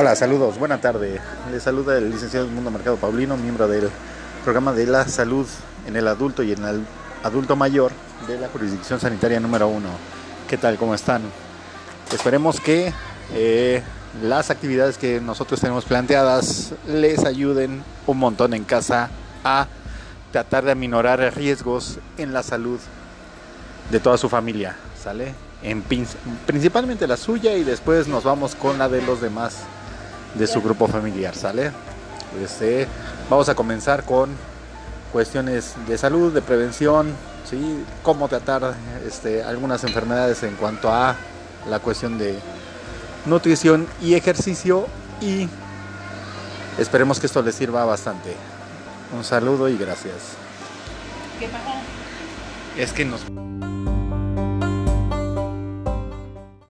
[0.00, 1.20] Hola, saludos, buena tarde.
[1.50, 3.90] Les saluda el licenciado Mundo Mercado Paulino, miembro del
[4.44, 5.44] programa de la salud
[5.88, 6.84] en el adulto y en el
[7.24, 7.90] adulto mayor
[8.28, 9.88] de la jurisdicción sanitaria número uno.
[10.48, 10.76] ¿Qué tal?
[10.76, 11.22] ¿Cómo están?
[12.12, 12.92] Esperemos que
[13.34, 13.82] eh,
[14.22, 19.10] las actividades que nosotros tenemos planteadas les ayuden un montón en casa
[19.42, 19.66] a
[20.30, 22.78] tratar de aminorar riesgos en la salud
[23.90, 25.34] de toda su familia, ¿sale?
[25.64, 25.82] En,
[26.46, 29.64] principalmente la suya y después nos vamos con la de los demás
[30.34, 31.72] de su grupo familiar, ¿sale?
[32.42, 32.86] Este,
[33.30, 34.30] vamos a comenzar con
[35.12, 37.12] cuestiones de salud, de prevención,
[37.48, 37.84] ¿sí?
[38.02, 38.74] Cómo tratar
[39.06, 41.16] este, algunas enfermedades en cuanto a
[41.68, 42.38] la cuestión de
[43.26, 44.86] nutrición y ejercicio
[45.20, 45.48] y
[46.78, 48.34] esperemos que esto les sirva bastante.
[49.16, 50.36] Un saludo y gracias.
[51.38, 51.80] ¿Qué pasa?
[52.76, 53.22] Es que nos...